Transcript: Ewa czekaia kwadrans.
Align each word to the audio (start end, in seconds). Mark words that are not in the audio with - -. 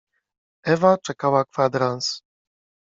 Ewa 0.71 0.91
czekaia 1.05 1.43
kwadrans. 1.51 2.07